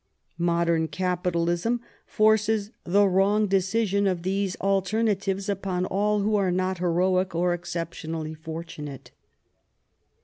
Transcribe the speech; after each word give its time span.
Modern 0.39 0.87
capitalism 0.87 1.79
forces 2.07 2.71
the 2.85 3.07
wrong 3.07 3.45
decision 3.45 4.07
of 4.07 4.23
these 4.23 4.55
alternatives 4.59 5.47
upon 5.47 5.85
all 5.85 6.21
who 6.21 6.35
are 6.35 6.51
not 6.51 6.79
heroic 6.79 7.35
or 7.35 7.53
exceptionally 7.53 8.33
fortunate. 8.33 9.11